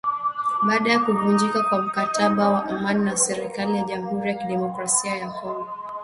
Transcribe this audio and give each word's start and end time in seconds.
baada 0.67 0.91
ya 0.91 0.99
kuvunjika 0.99 1.63
kwa 1.63 1.81
mkataba 1.81 2.49
wa 2.49 2.65
amani 2.69 3.05
na 3.05 3.17
serikali 3.17 3.77
ya 3.77 3.83
Jamhuri 3.83 4.29
ya 4.29 4.35
kidemokrasia 4.37 5.15
ya 5.15 5.29
Kongo 5.31 5.67